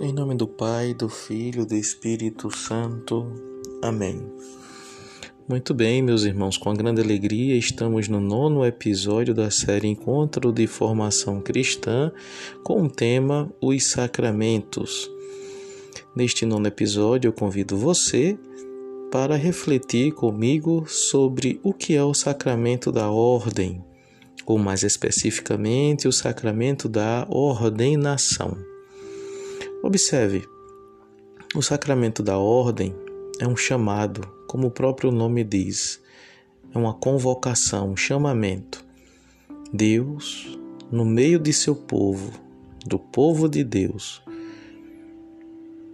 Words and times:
Em 0.00 0.12
nome 0.12 0.34
do 0.34 0.48
Pai, 0.48 0.92
do 0.92 1.08
Filho 1.08 1.62
e 1.62 1.66
do 1.66 1.76
Espírito 1.76 2.50
Santo. 2.50 3.32
Amém. 3.80 4.20
Muito 5.48 5.72
bem, 5.72 6.02
meus 6.02 6.24
irmãos, 6.24 6.58
com 6.58 6.74
grande 6.74 7.00
alegria 7.00 7.56
estamos 7.56 8.08
no 8.08 8.18
nono 8.18 8.64
episódio 8.64 9.32
da 9.32 9.52
série 9.52 9.86
Encontro 9.86 10.50
de 10.52 10.66
Formação 10.66 11.40
Cristã 11.40 12.10
com 12.64 12.82
o 12.82 12.90
tema 12.90 13.48
Os 13.60 13.84
Sacramentos. 13.84 15.08
Neste 16.14 16.44
nono 16.44 16.66
episódio, 16.66 17.28
eu 17.28 17.32
convido 17.32 17.76
você 17.76 18.36
para 19.12 19.36
refletir 19.36 20.12
comigo 20.12 20.86
sobre 20.88 21.60
o 21.62 21.72
que 21.72 21.94
é 21.94 22.02
o 22.02 22.12
sacramento 22.12 22.90
da 22.90 23.10
ordem, 23.12 23.80
ou 24.44 24.58
mais 24.58 24.82
especificamente, 24.82 26.08
o 26.08 26.12
sacramento 26.12 26.88
da 26.88 27.24
ordenação. 27.30 28.73
Observe, 29.84 30.48
o 31.54 31.60
sacramento 31.60 32.22
da 32.22 32.38
ordem 32.38 32.96
é 33.38 33.46
um 33.46 33.54
chamado, 33.54 34.26
como 34.46 34.68
o 34.68 34.70
próprio 34.70 35.12
nome 35.12 35.44
diz, 35.44 36.00
é 36.74 36.78
uma 36.78 36.94
convocação, 36.94 37.90
um 37.90 37.96
chamamento. 37.96 38.82
Deus, 39.70 40.58
no 40.90 41.04
meio 41.04 41.38
de 41.38 41.52
seu 41.52 41.76
povo, 41.76 42.32
do 42.86 42.98
povo 42.98 43.46
de 43.46 43.62
Deus, 43.62 44.22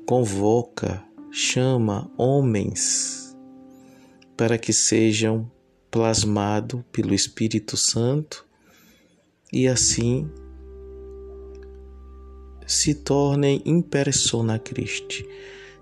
convoca, 0.07 1.03
chama 1.33 2.09
homens 2.17 3.37
para 4.37 4.57
que 4.57 4.73
sejam 4.73 5.51
plasmados 5.91 6.81
pelo 6.93 7.13
Espírito 7.13 7.77
Santo 7.77 8.47
e 9.53 9.67
assim 9.67 10.31
se 12.71 12.95
tornem 12.95 13.61
in 13.65 13.83
persona 13.83 14.57
Christi, 14.57 15.27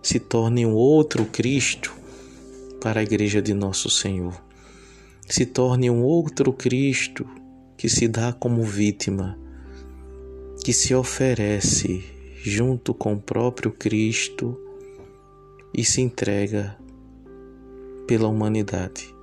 se 0.03 0.19
tornem 0.19 0.65
outro 0.65 1.27
Cristo 1.27 1.95
para 2.81 3.01
a 3.01 3.03
igreja 3.03 3.43
de 3.43 3.53
nosso 3.53 3.91
Senhor. 3.91 4.43
Se 5.29 5.45
torne 5.45 5.91
um 5.91 6.03
outro 6.03 6.51
Cristo 6.51 7.29
que 7.77 7.91
se 7.91 8.09
dá 8.09 8.33
como 8.33 8.63
vítima, 8.63 9.39
que 10.65 10.73
se 10.73 10.95
oferece 10.95 12.03
junto 12.43 12.95
com 12.95 13.13
o 13.13 13.21
próprio 13.21 13.71
Cristo 13.71 14.59
e 15.75 15.85
se 15.85 16.01
entrega 16.01 16.75
pela 18.07 18.29
humanidade 18.29 19.15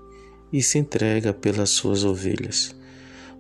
e 0.54 0.62
se 0.62 0.78
entrega 0.78 1.34
pelas 1.34 1.72
suas 1.72 2.04
ovelhas. 2.04 2.76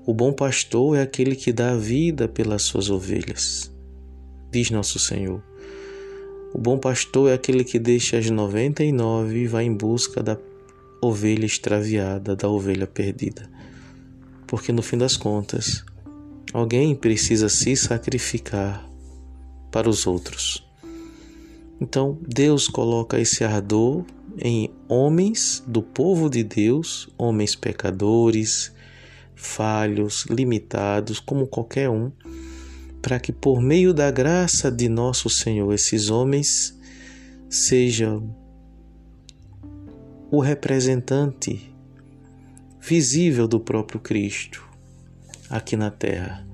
O 0.03 0.15
bom 0.15 0.33
pastor 0.33 0.97
é 0.97 1.03
aquele 1.03 1.35
que 1.35 1.53
dá 1.53 1.75
vida 1.75 2.27
pelas 2.27 2.63
suas 2.63 2.89
ovelhas 2.89 3.74
diz 4.55 4.71
nosso 4.71 4.97
Senhor. 4.97 5.43
O 6.53 6.57
bom 6.57 6.77
pastor 6.77 7.29
é 7.29 7.33
aquele 7.33 7.65
que 7.65 7.77
deixa 7.77 8.17
as 8.17 8.29
noventa 8.29 8.85
e 8.85 8.91
nove 8.93 9.39
e 9.39 9.47
vai 9.47 9.65
em 9.65 9.73
busca 9.73 10.23
da 10.23 10.37
ovelha 11.01 11.45
extraviada, 11.45 12.37
da 12.37 12.47
ovelha 12.47 12.87
perdida. 12.87 13.49
Porque 14.47 14.71
no 14.71 14.81
fim 14.81 14.97
das 14.97 15.17
contas, 15.17 15.83
alguém 16.53 16.95
precisa 16.95 17.49
se 17.49 17.75
sacrificar 17.75 18.89
para 19.69 19.89
os 19.89 20.07
outros. 20.07 20.65
Então, 21.81 22.17
Deus 22.25 22.69
coloca 22.69 23.19
esse 23.19 23.43
ardor 23.43 24.05
em 24.39 24.71
homens 24.87 25.61
do 25.67 25.81
povo 25.81 26.29
de 26.29 26.45
Deus, 26.45 27.09
homens 27.17 27.55
pecadores, 27.55 28.71
falhos, 29.35 30.25
limitados, 30.29 31.19
como 31.19 31.45
qualquer 31.45 31.89
um 31.89 32.09
para 33.05 33.19
que 33.19 33.31
por 33.31 33.61
meio 33.61 33.93
da 33.93 34.09
graça 34.09 34.71
de 34.71 34.89
nosso 34.89 35.29
Senhor 35.29 35.71
esses 35.71 36.09
homens 36.09 36.75
sejam 37.47 38.35
o 40.31 40.39
representante 40.39 41.71
visível 42.81 43.47
do 43.47 43.59
próprio 43.59 43.99
Cristo 43.99 44.67
aqui 45.51 45.77
na 45.77 45.91
terra, 45.91 46.47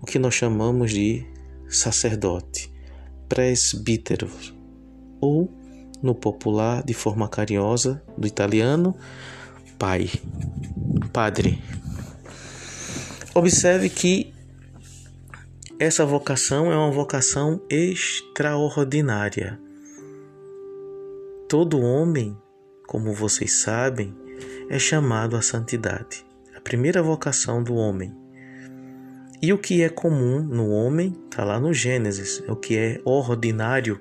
o 0.00 0.04
que 0.04 0.18
nós 0.18 0.34
chamamos 0.34 0.90
de 0.90 1.24
sacerdote, 1.68 2.68
presbítero, 3.28 4.28
ou 5.20 5.48
no 6.02 6.16
popular, 6.16 6.82
de 6.82 6.94
forma 6.94 7.28
carinhosa, 7.28 8.02
do 8.18 8.26
italiano, 8.26 8.92
pai, 9.78 10.10
padre. 11.12 11.62
Observe 13.36 13.88
que 13.88 14.31
essa 15.78 16.04
vocação 16.04 16.70
é 16.70 16.76
uma 16.76 16.90
vocação 16.90 17.60
extraordinária. 17.68 19.60
Todo 21.48 21.80
homem, 21.80 22.36
como 22.86 23.12
vocês 23.12 23.52
sabem, 23.52 24.14
é 24.68 24.78
chamado 24.78 25.36
à 25.36 25.42
santidade. 25.42 26.24
A 26.56 26.60
primeira 26.60 27.02
vocação 27.02 27.62
do 27.62 27.74
homem. 27.74 28.14
E 29.40 29.52
o 29.52 29.58
que 29.58 29.82
é 29.82 29.88
comum 29.88 30.40
no 30.40 30.68
homem 30.70 31.16
está 31.24 31.44
lá 31.44 31.58
no 31.58 31.74
Gênesis. 31.74 32.42
É 32.46 32.52
o 32.52 32.56
que 32.56 32.76
é 32.76 33.00
ordinário 33.04 34.00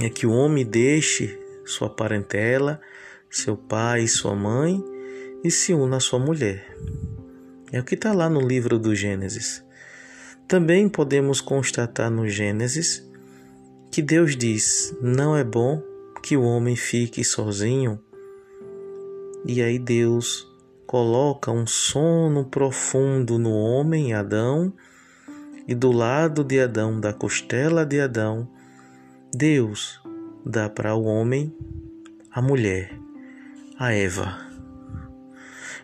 é 0.00 0.08
que 0.08 0.26
o 0.26 0.32
homem 0.32 0.64
deixe 0.64 1.38
sua 1.64 1.88
parentela, 1.88 2.80
seu 3.30 3.56
pai 3.56 4.08
sua 4.08 4.34
mãe 4.34 4.82
e 5.44 5.50
se 5.50 5.72
una 5.72 5.98
à 5.98 6.00
sua 6.00 6.18
mulher. 6.18 6.76
É 7.70 7.78
o 7.78 7.84
que 7.84 7.94
está 7.94 8.12
lá 8.12 8.28
no 8.28 8.40
livro 8.40 8.78
do 8.78 8.94
Gênesis. 8.94 9.64
Também 10.46 10.88
podemos 10.88 11.40
constatar 11.40 12.10
no 12.10 12.28
Gênesis 12.28 13.02
que 13.90 14.02
Deus 14.02 14.36
diz: 14.36 14.96
não 15.00 15.36
é 15.36 15.42
bom 15.42 15.82
que 16.22 16.36
o 16.36 16.42
homem 16.42 16.76
fique 16.76 17.24
sozinho. 17.24 18.00
E 19.46 19.62
aí 19.62 19.78
Deus 19.78 20.50
coloca 20.86 21.50
um 21.50 21.66
sono 21.66 22.44
profundo 22.44 23.38
no 23.38 23.52
homem 23.52 24.12
Adão, 24.12 24.72
e 25.66 25.74
do 25.74 25.90
lado 25.90 26.44
de 26.44 26.60
Adão, 26.60 27.00
da 27.00 27.12
costela 27.12 27.86
de 27.86 28.00
Adão, 28.00 28.48
Deus 29.34 30.00
dá 30.44 30.68
para 30.68 30.94
o 30.94 31.04
homem 31.04 31.54
a 32.30 32.42
mulher, 32.42 32.98
a 33.78 33.92
Eva. 33.92 34.38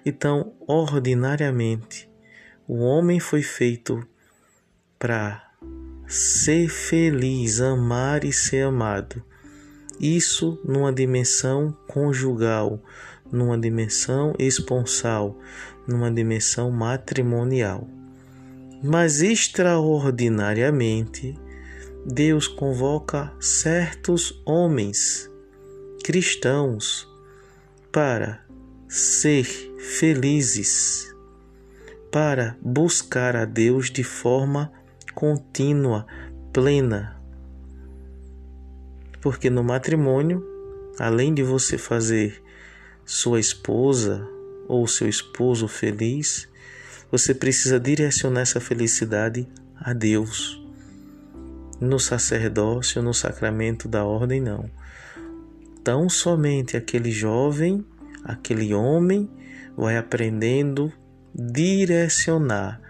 Então, 0.04 0.52
ordinariamente, 0.66 2.10
o 2.68 2.78
homem 2.78 3.18
foi 3.18 3.42
feito 3.42 4.06
para 5.00 5.42
ser 6.06 6.68
feliz, 6.68 7.60
amar 7.60 8.22
e 8.22 8.32
ser 8.32 8.66
amado. 8.66 9.20
Isso 9.98 10.60
numa 10.62 10.92
dimensão 10.92 11.76
conjugal, 11.88 12.80
numa 13.32 13.58
dimensão 13.58 14.34
esponsal, 14.38 15.36
numa 15.86 16.10
dimensão 16.10 16.70
matrimonial. 16.70 17.88
Mas 18.82 19.22
extraordinariamente, 19.22 21.34
Deus 22.04 22.46
convoca 22.46 23.32
certos 23.40 24.42
homens 24.44 25.30
cristãos 26.04 27.08
para 27.90 28.44
ser 28.86 29.44
felizes, 29.78 31.10
para 32.12 32.58
buscar 32.60 33.34
a 33.34 33.46
Deus 33.46 33.90
de 33.90 34.04
forma 34.04 34.70
contínua, 35.14 36.06
plena. 36.52 37.16
Porque 39.20 39.50
no 39.50 39.62
matrimônio, 39.62 40.44
além 40.98 41.34
de 41.34 41.42
você 41.42 41.76
fazer 41.76 42.42
sua 43.04 43.40
esposa 43.40 44.26
ou 44.68 44.86
seu 44.86 45.08
esposo 45.08 45.66
feliz, 45.68 46.48
você 47.10 47.34
precisa 47.34 47.78
direcionar 47.78 48.42
essa 48.42 48.60
felicidade 48.60 49.48
a 49.76 49.92
Deus. 49.92 50.62
No 51.80 51.98
sacerdócio, 51.98 53.02
no 53.02 53.12
sacramento 53.12 53.88
da 53.88 54.04
ordem, 54.04 54.40
não. 54.40 54.70
Tão 55.82 56.08
somente 56.08 56.76
aquele 56.76 57.10
jovem, 57.10 57.84
aquele 58.22 58.72
homem, 58.74 59.28
vai 59.76 59.96
aprendendo 59.96 60.92
direcionar, 61.34 62.80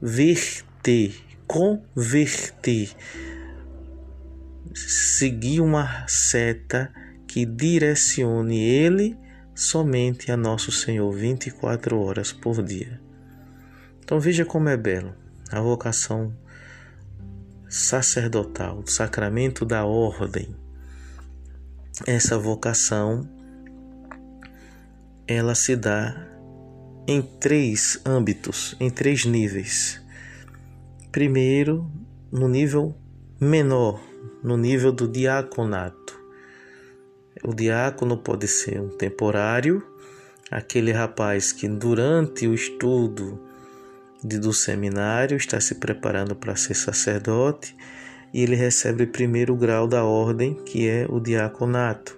verter 0.00 1.25
converter, 1.46 2.90
seguir 4.74 5.60
uma 5.60 6.06
seta 6.08 6.92
que 7.26 7.44
direcione 7.44 8.58
ele 8.58 9.16
somente 9.54 10.30
a 10.30 10.36
nosso 10.36 10.70
Senhor 10.70 11.10
24 11.12 11.98
horas 11.98 12.32
por 12.32 12.62
dia. 12.62 13.00
Então 14.02 14.20
veja 14.20 14.44
como 14.44 14.68
é 14.68 14.76
belo 14.76 15.14
a 15.50 15.60
vocação 15.60 16.36
sacerdotal, 17.68 18.80
o 18.80 18.90
sacramento 18.90 19.64
da 19.64 19.84
ordem. 19.84 20.54
Essa 22.06 22.38
vocação 22.38 23.28
ela 25.26 25.54
se 25.54 25.74
dá 25.74 26.14
em 27.08 27.20
três 27.20 28.00
âmbitos, 28.04 28.76
em 28.78 28.90
três 28.90 29.24
níveis. 29.24 30.00
Primeiro, 31.16 31.90
no 32.30 32.46
nível 32.46 32.94
menor, 33.40 33.98
no 34.42 34.54
nível 34.54 34.92
do 34.92 35.08
diaconato. 35.08 36.20
O 37.42 37.54
diácono 37.54 38.18
pode 38.18 38.46
ser 38.46 38.82
um 38.82 38.90
temporário, 38.90 39.82
aquele 40.50 40.92
rapaz 40.92 41.52
que 41.52 41.66
durante 41.66 42.46
o 42.46 42.52
estudo 42.52 43.40
do 44.22 44.52
seminário 44.52 45.38
está 45.38 45.58
se 45.58 45.76
preparando 45.76 46.36
para 46.36 46.54
ser 46.54 46.74
sacerdote 46.74 47.74
e 48.30 48.42
ele 48.42 48.54
recebe 48.54 49.04
o 49.04 49.10
primeiro 49.10 49.56
grau 49.56 49.88
da 49.88 50.04
ordem, 50.04 50.52
que 50.66 50.86
é 50.86 51.06
o 51.08 51.18
diaconato. 51.18 52.14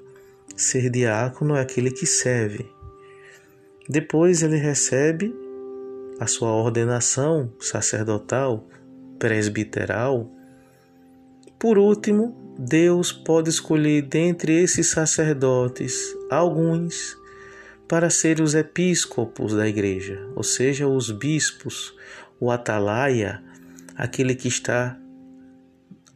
Ser 0.56 0.90
diácono 0.90 1.54
é 1.54 1.60
aquele 1.60 1.92
que 1.92 2.04
serve. 2.04 2.68
Depois 3.88 4.42
ele 4.42 4.56
recebe 4.56 5.32
a 6.18 6.26
sua 6.26 6.50
ordenação 6.50 7.52
sacerdotal, 7.60 8.66
presbiteral. 9.18 10.30
Por 11.58 11.78
último, 11.78 12.36
Deus 12.58 13.12
pode 13.12 13.50
escolher 13.50 14.02
dentre 14.02 14.52
esses 14.62 14.88
sacerdotes 14.88 15.96
alguns 16.30 17.16
para 17.88 18.10
ser 18.10 18.40
os 18.40 18.54
episcopos 18.54 19.54
da 19.54 19.66
igreja, 19.66 20.28
ou 20.36 20.42
seja, 20.42 20.86
os 20.86 21.10
bispos, 21.10 21.94
o 22.38 22.50
atalaia, 22.50 23.42
aquele 23.96 24.34
que 24.34 24.48
está 24.48 24.98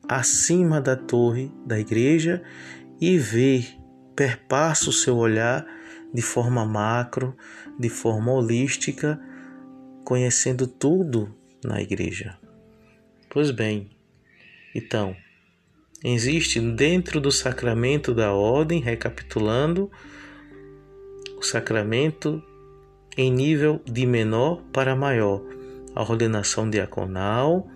acima 0.08 0.80
da 0.80 0.94
torre 0.94 1.50
da 1.64 1.78
igreja 1.78 2.42
e 3.00 3.18
vê, 3.18 3.64
perpassa 4.14 4.90
o 4.90 4.92
seu 4.92 5.16
olhar 5.16 5.66
de 6.12 6.20
forma 6.20 6.66
macro, 6.66 7.34
de 7.78 7.88
forma 7.88 8.32
holística, 8.32 9.18
conhecendo 10.04 10.66
tudo 10.66 11.34
na 11.64 11.80
igreja. 11.80 12.41
Pois 13.32 13.50
bem, 13.50 13.88
então, 14.74 15.16
existe 16.04 16.60
dentro 16.60 17.18
do 17.18 17.32
sacramento 17.32 18.12
da 18.12 18.30
ordem, 18.30 18.78
recapitulando, 18.78 19.90
o 21.38 21.42
sacramento 21.42 22.42
em 23.16 23.32
nível 23.32 23.80
de 23.86 24.04
menor 24.04 24.60
para 24.70 24.94
maior, 24.94 25.40
a 25.94 26.02
ordenação 26.02 26.68
diaconal, 26.68 27.66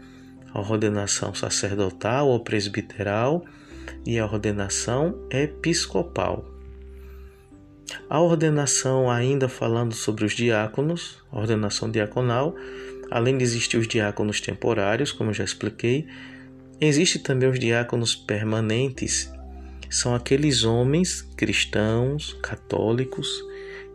a 0.53 0.61
ordenação 0.61 1.35
sacerdotal 1.35 2.29
ou 2.29 2.41
presbiteral 2.41 3.43
e 4.05 4.19
a 4.19 4.27
ordenação 4.27 5.27
episcopal. 5.31 6.45
A 8.11 8.21
ordenação, 8.21 9.11
ainda 9.11 9.49
falando 9.49 9.95
sobre 9.95 10.27
os 10.27 10.35
diáconos, 10.35 11.25
a 11.33 11.39
ordenação 11.39 11.91
diaconal, 11.91 12.55
além 13.11 13.39
de 13.39 13.45
existir 13.45 13.77
os 13.77 13.89
diáconos 13.89 14.41
temporários, 14.41 15.13
como 15.13 15.33
já 15.33 15.45
expliquei, 15.45 16.07
existe 16.81 17.19
também 17.19 17.49
os 17.49 17.59
diáconos 17.59 18.15
permanentes. 18.15 19.33
São 19.89 20.15
aqueles 20.15 20.65
homens 20.65 21.23
cristãos, 21.37 22.37
católicos, 22.43 23.29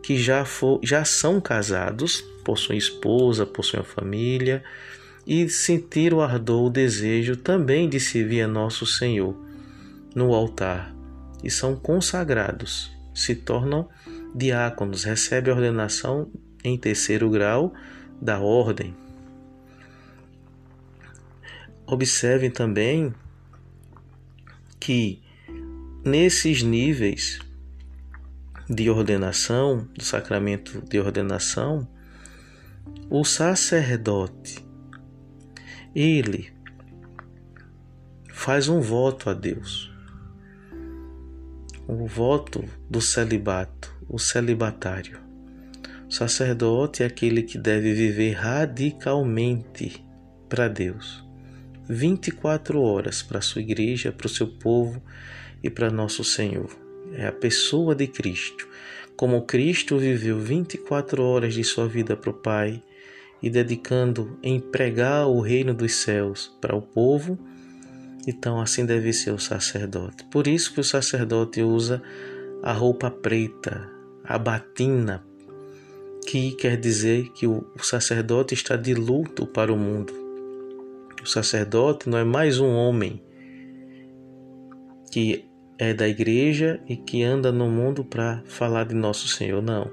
que 0.02 0.16
já, 0.16 0.44
for, 0.44 0.80
já 0.82 1.04
são 1.04 1.40
casados, 1.40 2.24
possuem 2.44 2.78
esposa, 2.78 3.46
possuem 3.46 3.84
família 3.84 4.64
e 5.26 5.48
sentiram 5.48 6.18
o 6.18 6.20
ardor, 6.22 6.66
o 6.66 6.70
desejo 6.70 7.36
também 7.36 7.88
de 7.88 8.00
servir 8.00 8.42
a 8.42 8.48
nosso 8.48 8.84
Senhor 8.84 9.36
no 10.14 10.34
altar 10.34 10.94
e 11.42 11.50
são 11.50 11.74
consagrados 11.74 12.90
se 13.14 13.34
tornam 13.34 13.88
diáconos, 14.34 15.04
recebem 15.04 15.52
a 15.52 15.56
ordenação 15.56 16.30
em 16.64 16.78
terceiro 16.78 17.28
grau 17.28 17.74
da 18.20 18.40
ordem. 18.40 18.94
Observem 21.92 22.50
também 22.50 23.14
que 24.80 25.22
nesses 26.02 26.62
níveis 26.62 27.38
de 28.66 28.88
ordenação, 28.88 29.86
do 29.94 30.02
sacramento 30.02 30.80
de 30.88 30.98
ordenação, 30.98 31.86
o 33.10 33.22
sacerdote 33.24 34.64
ele 35.94 36.50
faz 38.32 38.70
um 38.70 38.80
voto 38.80 39.28
a 39.28 39.34
Deus 39.34 39.92
o 41.86 42.06
voto 42.06 42.64
do 42.88 43.02
celibato, 43.02 43.94
o 44.08 44.18
celibatário. 44.18 45.20
O 46.08 46.10
sacerdote 46.10 47.02
é 47.02 47.06
aquele 47.06 47.42
que 47.42 47.58
deve 47.58 47.92
viver 47.92 48.32
radicalmente 48.32 50.02
para 50.48 50.68
Deus. 50.68 51.21
24 51.92 52.80
horas 52.80 53.22
para 53.22 53.38
a 53.38 53.42
sua 53.42 53.60
igreja, 53.60 54.10
para 54.10 54.26
o 54.26 54.30
seu 54.30 54.46
povo 54.46 55.02
e 55.62 55.68
para 55.68 55.90
nosso 55.90 56.24
Senhor. 56.24 56.70
É 57.12 57.26
a 57.26 57.32
pessoa 57.32 57.94
de 57.94 58.06
Cristo. 58.06 58.66
Como 59.14 59.42
Cristo 59.42 59.98
viveu 59.98 60.38
24 60.38 61.22
horas 61.22 61.54
de 61.54 61.62
sua 61.62 61.86
vida 61.86 62.16
para 62.16 62.30
o 62.30 62.34
Pai 62.34 62.82
e 63.42 63.50
dedicando 63.50 64.38
em 64.42 64.58
pregar 64.58 65.26
o 65.26 65.40
reino 65.40 65.74
dos 65.74 65.96
céus 65.96 66.56
para 66.60 66.74
o 66.74 66.80
povo, 66.80 67.38
então 68.26 68.60
assim 68.60 68.86
deve 68.86 69.12
ser 69.12 69.32
o 69.32 69.38
sacerdote. 69.38 70.24
Por 70.30 70.46
isso 70.46 70.72
que 70.72 70.80
o 70.80 70.84
sacerdote 70.84 71.60
usa 71.60 72.02
a 72.62 72.72
roupa 72.72 73.10
preta, 73.10 73.90
a 74.24 74.38
batina, 74.38 75.22
que 76.26 76.52
quer 76.52 76.78
dizer 76.78 77.30
que 77.32 77.46
o 77.46 77.66
sacerdote 77.82 78.54
está 78.54 78.76
de 78.76 78.94
luto 78.94 79.46
para 79.46 79.72
o 79.72 79.76
mundo. 79.76 80.21
O 81.22 81.26
sacerdote 81.26 82.08
não 82.08 82.18
é 82.18 82.24
mais 82.24 82.58
um 82.58 82.74
homem 82.74 83.22
que 85.12 85.44
é 85.78 85.94
da 85.94 86.08
igreja 86.08 86.80
e 86.88 86.96
que 86.96 87.22
anda 87.22 87.52
no 87.52 87.70
mundo 87.70 88.04
para 88.04 88.42
falar 88.46 88.84
de 88.84 88.94
nosso 88.94 89.28
Senhor, 89.28 89.62
não. 89.62 89.88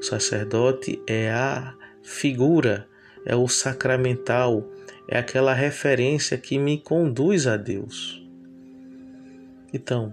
O 0.00 0.02
sacerdote 0.02 1.00
é 1.06 1.30
a 1.30 1.72
figura, 2.02 2.88
é 3.24 3.36
o 3.36 3.46
sacramental, 3.46 4.68
é 5.06 5.18
aquela 5.18 5.54
referência 5.54 6.36
que 6.36 6.58
me 6.58 6.78
conduz 6.78 7.46
a 7.46 7.56
Deus. 7.56 8.20
Então, 9.72 10.12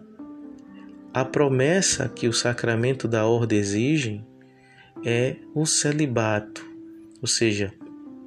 a 1.12 1.25
promessa 1.25 2.07
que 2.07 2.27
o 2.27 2.33
sacramento 2.33 3.07
da 3.07 3.25
ordem 3.25 3.57
exige 3.57 4.24
é 5.04 5.36
o 5.56 5.66
celibato, 5.66 6.63
ou 7.19 7.27
seja, 7.27 7.74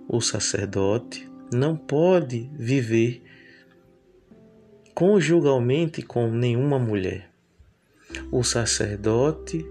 o 0.08 0.20
sacerdote 0.20 1.30
não 1.52 1.76
pode 1.76 2.50
viver 2.54 3.22
conjugalmente 4.94 6.02
com 6.02 6.30
nenhuma 6.30 6.78
mulher. 6.78 7.30
O 8.30 8.42
sacerdote 8.42 9.64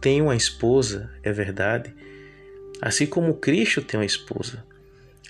tem 0.00 0.20
uma 0.20 0.36
esposa, 0.36 1.10
é 1.22 1.32
verdade, 1.32 1.94
assim 2.80 3.06
como 3.06 3.34
Cristo 3.34 3.82
tem 3.82 3.98
uma 3.98 4.06
esposa. 4.06 4.64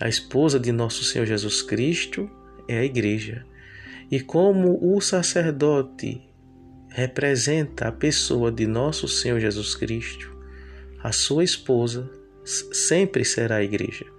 A 0.00 0.08
esposa 0.08 0.58
de 0.58 0.72
nosso 0.72 1.04
Senhor 1.04 1.24
Jesus 1.24 1.62
Cristo 1.62 2.28
é 2.68 2.78
a 2.78 2.84
igreja. 2.84 3.46
E 4.10 4.20
como 4.20 4.78
o 4.82 5.00
sacerdote 5.00 6.20
representa 6.88 7.88
a 7.88 7.92
pessoa 7.92 8.50
de 8.50 8.66
nosso 8.66 9.08
Senhor 9.08 9.40
Jesus 9.40 9.74
Cristo, 9.74 10.36
a 11.02 11.12
sua 11.12 11.44
esposa 11.44 12.10
sempre 12.44 13.24
será 13.24 13.56
a 13.56 13.64
igreja. 13.64 14.13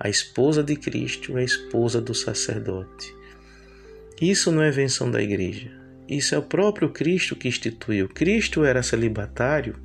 A 0.00 0.08
esposa 0.08 0.62
de 0.62 0.76
Cristo 0.76 1.36
é 1.36 1.40
a 1.40 1.44
esposa 1.44 2.00
do 2.00 2.14
sacerdote. 2.14 3.14
Isso 4.20 4.50
não 4.50 4.62
é 4.62 4.68
invenção 4.68 5.10
da 5.10 5.22
igreja. 5.22 5.70
Isso 6.08 6.34
é 6.34 6.38
o 6.38 6.42
próprio 6.42 6.90
Cristo 6.90 7.36
que 7.36 7.48
instituiu. 7.48 8.08
Cristo 8.08 8.64
era 8.64 8.82
celibatário. 8.82 9.76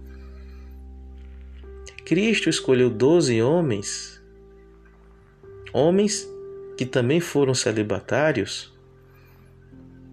Cristo 2.05 2.50
escolheu 2.50 2.89
doze 2.89 3.41
homens 3.41 4.13
homens 5.74 6.29
que 6.77 6.86
também 6.86 7.20
foram 7.20 7.55
celibatários 7.55 8.72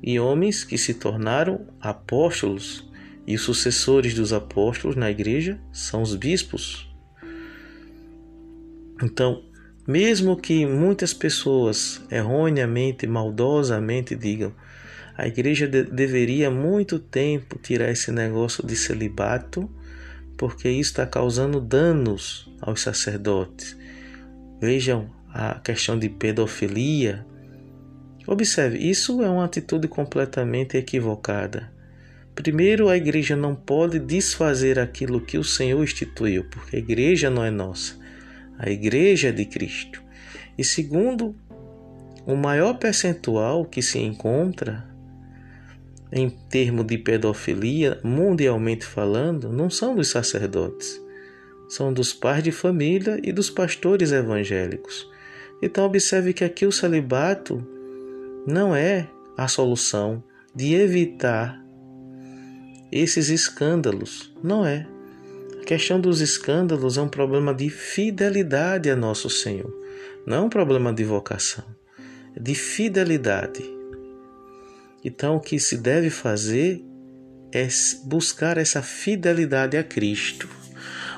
e 0.03 0.19
homens 0.19 0.65
que 0.65 0.79
se 0.79 0.95
tornaram 0.95 1.67
apóstolos, 1.79 2.89
e 3.27 3.35
os 3.35 3.43
sucessores 3.43 4.15
dos 4.15 4.33
apóstolos 4.33 4.97
na 4.97 5.11
igreja 5.11 5.61
são 5.71 6.01
os 6.01 6.17
bispos. 6.17 6.89
Então, 9.03 9.45
mesmo 9.87 10.37
que 10.37 10.67
muitas 10.67 11.13
pessoas 11.13 12.01
erroneamente, 12.11 13.07
maldosamente 13.07 14.15
digam, 14.15 14.53
a 15.17 15.27
igreja 15.27 15.67
de 15.67 15.83
deveria 15.83 16.51
muito 16.51 16.99
tempo 16.99 17.59
tirar 17.59 17.91
esse 17.91 18.11
negócio 18.11 18.67
de 18.67 18.75
celibato, 18.75 19.71
porque 20.37 20.71
isso 20.71 20.93
está 20.93 21.05
causando 21.05 21.61
danos 21.61 22.51
aos 22.61 22.81
sacerdotes. 22.81 23.77
Vejam 24.61 25.11
a 25.29 25.61
questão 25.61 25.99
de 25.99 26.09
pedofilia. 26.09 27.27
Observe, 28.27 28.79
isso 28.79 29.23
é 29.23 29.29
uma 29.29 29.45
atitude 29.45 29.89
completamente 29.89 30.77
equivocada. 30.77 31.71
Primeiro, 32.35 32.89
a 32.89 32.97
igreja 32.97 33.37
não 33.37 33.55
pode 33.55 33.99
desfazer 33.99 34.79
aquilo 34.79 35.21
que 35.21 35.37
o 35.37 35.45
Senhor 35.45 35.83
instituiu, 35.85 36.45
porque 36.45 36.77
a 36.77 36.79
igreja 36.79 37.29
não 37.29 37.45
é 37.45 37.51
nossa, 37.51 38.00
a 38.61 38.69
igreja 38.71 39.33
de 39.33 39.47
Cristo. 39.47 40.03
E 40.57 40.63
segundo, 40.63 41.35
o 42.27 42.37
maior 42.37 42.75
percentual 42.75 43.65
que 43.65 43.81
se 43.81 43.99
encontra 43.99 44.87
em 46.13 46.29
termos 46.29 46.87
de 46.87 46.99
pedofilia, 46.99 47.99
mundialmente 48.05 48.85
falando, 48.85 49.51
não 49.51 49.71
são 49.71 49.97
dos 49.97 50.09
sacerdotes, 50.09 51.01
são 51.69 51.93
dos 51.93 52.13
pais 52.13 52.43
de 52.43 52.53
família 52.53 53.19
e 53.23 53.33
dos 53.33 53.49
pastores 53.49 54.13
evangélicos. 54.13 55.09
Então, 55.63 55.85
observe 55.87 56.33
que 56.35 56.45
aqui 56.45 56.67
o 56.67 56.73
celibato 56.73 57.67
não 58.47 58.75
é 58.75 59.09
a 59.37 59.49
solução 59.49 60.23
de 60.55 60.75
evitar 60.75 61.65
esses 62.93 63.29
escândalos. 63.29 64.35
Não 64.43 64.67
é. 64.67 64.87
Questão 65.71 66.01
dos 66.01 66.21
escândalos 66.21 66.99
é 66.99 67.01
um 67.01 67.09
problema 67.09 67.55
de 67.55 67.71
fidelidade 67.71 68.91
a 68.91 68.97
nosso 68.97 69.31
Senhor, 69.31 69.73
não 70.27 70.37
é 70.37 70.41
um 70.41 70.49
problema 70.49 70.93
de 70.93 71.05
vocação, 71.05 71.65
é 72.35 72.41
de 72.41 72.57
fidelidade. 72.57 73.63
Então, 75.05 75.37
o 75.37 75.41
que 75.41 75.61
se 75.61 75.79
deve 75.79 76.11
fazer 76.11 76.85
é 77.53 77.69
buscar 78.05 78.59
essa 78.59 78.83
fidelidade 78.83 79.77
a 79.77 79.85
Cristo, 79.85 80.49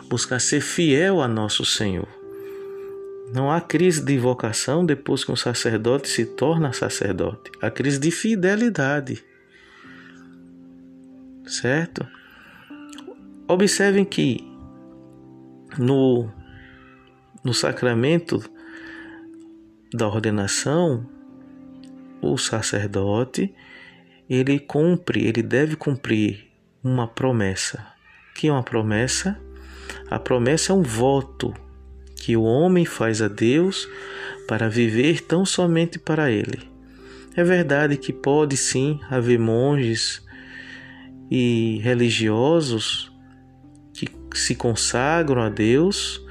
buscar 0.07 0.39
ser 0.39 0.61
fiel 0.61 1.23
a 1.23 1.27
nosso 1.27 1.65
Senhor. 1.65 2.09
Não 3.33 3.51
há 3.51 3.59
crise 3.59 4.05
de 4.05 4.19
vocação 4.19 4.85
depois 4.85 5.25
que 5.25 5.33
um 5.33 5.37
sacerdote 5.37 6.11
se 6.11 6.27
torna 6.27 6.75
sacerdote. 6.75 7.51
Há 7.63 7.71
crise 7.71 7.99
de 7.99 8.11
fidelidade. 8.11 9.25
Certo? 11.47 12.07
Observem 13.49 14.05
que 14.05 14.45
no, 15.79 16.31
no 17.45 17.53
sacramento 17.53 18.43
da 19.93 20.09
ordenação, 20.09 21.07
o 22.21 22.39
sacerdote 22.39 23.55
ele 24.29 24.59
cumpre, 24.59 25.27
ele 25.27 25.43
deve 25.43 25.77
cumprir 25.77 26.49
uma 26.83 27.07
promessa. 27.07 27.87
Que 28.35 28.49
é 28.49 28.53
uma 28.53 28.63
promessa? 28.63 29.39
A 30.09 30.19
promessa 30.19 30.73
é 30.73 30.75
um 30.75 30.83
voto 30.83 31.53
que 32.17 32.37
o 32.37 32.43
homem 32.43 32.85
faz 32.85 33.21
a 33.21 33.29
Deus 33.29 33.89
para 34.47 34.69
viver 34.69 35.21
tão 35.23 35.45
somente 35.45 35.99
para 35.99 36.31
ele. 36.31 36.71
É 37.37 37.45
verdade 37.45 37.97
que 37.97 38.13
pode 38.13 38.57
sim 38.57 39.01
haver 39.11 39.39
monges 39.39 40.23
e 41.31 41.81
religiosos 41.83 43.12
se 44.39 44.55
consagram 44.55 45.43
a 45.43 45.49
Deus 45.49 46.25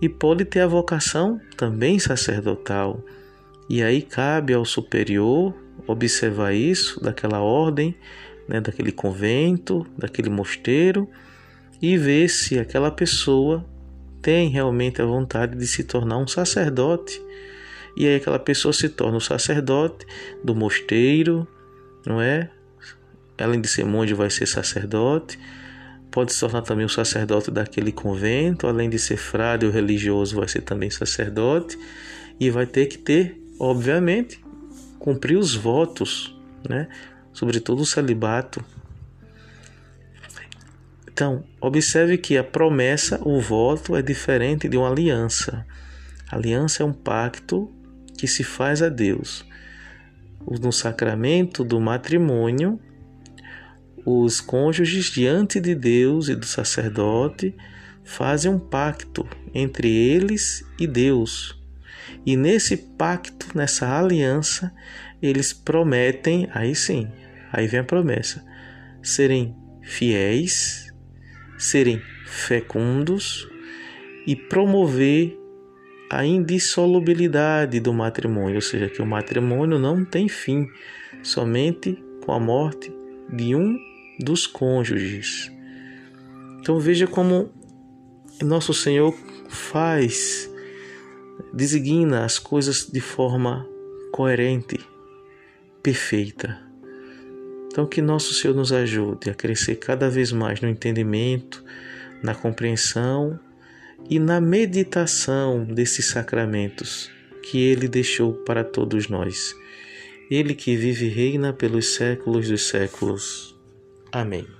e 0.00 0.08
pode 0.08 0.44
ter 0.44 0.60
a 0.60 0.66
vocação 0.66 1.40
também 1.56 1.98
sacerdotal. 1.98 3.04
E 3.68 3.82
aí 3.82 4.02
cabe 4.02 4.52
ao 4.54 4.64
superior 4.64 5.54
observar 5.86 6.52
isso 6.54 7.00
daquela 7.02 7.40
ordem, 7.40 7.94
né, 8.48 8.60
daquele 8.60 8.92
convento, 8.92 9.86
daquele 9.96 10.30
mosteiro 10.30 11.08
e 11.80 11.96
ver 11.96 12.28
se 12.28 12.58
aquela 12.58 12.90
pessoa 12.90 13.64
tem 14.20 14.48
realmente 14.48 15.00
a 15.00 15.06
vontade 15.06 15.56
de 15.56 15.66
se 15.66 15.84
tornar 15.84 16.18
um 16.18 16.26
sacerdote. 16.26 17.20
E 17.96 18.06
aí 18.06 18.16
aquela 18.16 18.38
pessoa 18.38 18.72
se 18.72 18.88
torna 18.88 19.16
o 19.16 19.20
sacerdote 19.20 20.06
do 20.44 20.54
mosteiro, 20.54 21.46
não 22.06 22.20
é? 22.20 22.50
Além 23.38 23.60
de 23.60 23.68
ser 23.68 23.84
monge, 23.84 24.12
vai 24.14 24.30
ser 24.30 24.46
sacerdote. 24.46 25.38
Pode 26.10 26.32
se 26.32 26.40
tornar 26.40 26.62
também 26.62 26.84
o 26.84 26.88
sacerdote 26.88 27.50
daquele 27.50 27.92
convento, 27.92 28.66
além 28.66 28.90
de 28.90 28.98
ser 28.98 29.16
frade 29.16 29.64
ou 29.64 29.72
religioso, 29.72 30.36
vai 30.36 30.48
ser 30.48 30.62
também 30.62 30.90
sacerdote. 30.90 31.78
E 32.38 32.50
vai 32.50 32.66
ter 32.66 32.86
que 32.86 32.98
ter, 32.98 33.40
obviamente, 33.58 34.42
cumprir 34.98 35.36
os 35.36 35.54
votos, 35.54 36.36
né? 36.68 36.88
Sobretudo 37.32 37.82
o 37.82 37.86
celibato. 37.86 38.64
Então, 41.06 41.44
observe 41.60 42.16
que 42.18 42.36
a 42.38 42.42
promessa, 42.42 43.20
o 43.22 43.40
voto, 43.40 43.94
é 43.94 44.02
diferente 44.02 44.68
de 44.68 44.76
uma 44.76 44.90
aliança. 44.90 45.66
A 46.30 46.36
aliança 46.36 46.82
é 46.82 46.86
um 46.86 46.92
pacto 46.92 47.70
que 48.16 48.26
se 48.26 48.42
faz 48.42 48.82
a 48.82 48.88
Deus. 48.88 49.44
No 50.60 50.72
sacramento 50.72 51.62
do 51.62 51.78
matrimônio, 51.78 52.80
os 54.04 54.40
cônjuges 54.40 55.06
diante 55.06 55.60
de 55.60 55.74
Deus 55.74 56.28
e 56.28 56.34
do 56.34 56.46
sacerdote 56.46 57.54
fazem 58.04 58.50
um 58.50 58.58
pacto 58.58 59.26
entre 59.54 59.88
eles 59.88 60.64
e 60.78 60.86
Deus. 60.86 61.58
E 62.24 62.36
nesse 62.36 62.76
pacto, 62.76 63.46
nessa 63.56 63.98
aliança, 63.98 64.72
eles 65.22 65.52
prometem, 65.52 66.48
aí 66.52 66.74
sim, 66.74 67.08
aí 67.52 67.66
vem 67.66 67.80
a 67.80 67.84
promessa, 67.84 68.44
serem 69.02 69.54
fiéis, 69.82 70.92
serem 71.58 72.00
fecundos 72.26 73.48
e 74.26 74.34
promover 74.34 75.38
a 76.10 76.24
indissolubilidade 76.26 77.78
do 77.78 77.92
matrimônio, 77.92 78.56
ou 78.56 78.60
seja, 78.60 78.88
que 78.88 79.00
o 79.00 79.06
matrimônio 79.06 79.78
não 79.78 80.04
tem 80.04 80.28
fim, 80.28 80.66
somente 81.22 82.02
com 82.24 82.32
a 82.32 82.40
morte 82.40 82.92
de 83.32 83.54
um 83.54 83.78
dos 84.20 84.46
cônjuges. 84.46 85.50
Então 86.60 86.78
veja 86.78 87.06
como 87.06 87.50
nosso 88.42 88.72
Senhor 88.72 89.14
faz 89.48 90.50
designa 91.52 92.24
as 92.24 92.38
coisas 92.38 92.86
de 92.86 93.00
forma 93.00 93.66
coerente, 94.12 94.78
perfeita. 95.82 96.60
Então, 97.66 97.86
que 97.86 98.02
nosso 98.02 98.34
Senhor 98.34 98.54
nos 98.54 98.72
ajude 98.72 99.30
a 99.30 99.34
crescer 99.34 99.76
cada 99.76 100.10
vez 100.10 100.32
mais 100.32 100.60
no 100.60 100.68
entendimento, 100.68 101.64
na 102.22 102.34
compreensão 102.34 103.38
e 104.08 104.18
na 104.18 104.40
meditação 104.40 105.64
desses 105.64 106.06
sacramentos 106.06 107.10
que 107.42 107.62
Ele 107.62 107.88
deixou 107.88 108.32
para 108.32 108.64
todos 108.64 109.08
nós. 109.08 109.54
Ele 110.30 110.54
que 110.54 110.76
vive 110.76 111.06
e 111.06 111.08
reina 111.08 111.52
pelos 111.52 111.94
séculos 111.94 112.48
dos 112.48 112.68
séculos. 112.68 113.59
Amém. 114.12 114.59